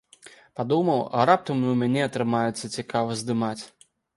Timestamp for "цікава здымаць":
2.81-3.57